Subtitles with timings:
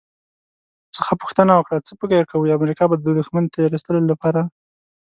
[0.95, 4.41] څخه پوښتنه وکړه «څه فکر کوئ، امریکا به د دښمن د تیرایستلو لپاره»